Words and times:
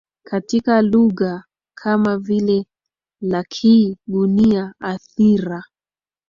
katika 0.23 0.81
lugha 0.81 1.43
kama 1.77 2.17
vile 2.17 2.65
lakhi 3.21 3.97
gunia 4.07 4.73
Athira 4.79 5.63